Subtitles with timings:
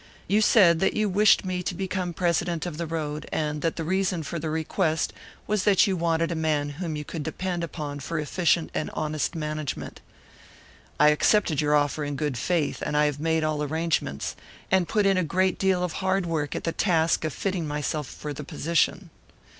[0.27, 3.83] You said that you wished me to become president of the road, and that the
[3.83, 5.13] reason for the request
[5.45, 9.35] was that you wanted a man whom you could depend upon for efficient and honest
[9.35, 10.01] management.
[10.99, 14.35] I accepted your offer in good faith; and I have made all arrangements,
[14.71, 18.07] and put in a great deal of hard work at the task of fitting myself
[18.07, 19.11] for the position.